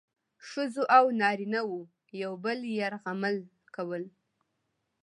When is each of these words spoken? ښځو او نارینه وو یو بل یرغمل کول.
ښځو 0.47 0.83
او 0.97 1.05
نارینه 1.21 1.61
وو 1.67 1.79
یو 2.21 2.31
بل 2.43 2.59
یرغمل 2.77 3.37
کول. 3.75 4.03